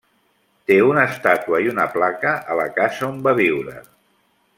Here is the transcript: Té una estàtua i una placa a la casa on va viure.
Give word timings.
Té 0.69 0.77
una 0.85 1.03
estàtua 1.09 1.59
i 1.65 1.69
una 1.73 1.85
placa 1.97 2.31
a 2.55 2.57
la 2.61 2.65
casa 2.79 3.05
on 3.09 3.21
va 3.29 3.35
viure. 3.45 3.77